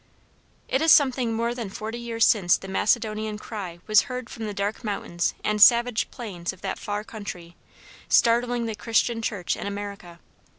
[0.67, 4.51] It is something more than forty years since the "Macedonian Cry" was heard from the
[4.55, 7.55] dark mountains and savage plains of that far country,
[8.09, 10.19] startling the Christian church in America.